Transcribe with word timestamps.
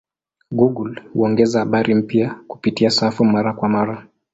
Google 0.51 1.01
huongeza 1.13 1.59
habari 1.59 1.95
mpya 1.95 2.35
kupitia 2.47 2.89
safu 2.89 3.25
mara 3.25 3.53
kwa 3.53 3.69
mara. 3.69 4.07